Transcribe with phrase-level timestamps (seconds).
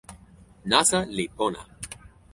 [0.69, 1.61] nasa li pona.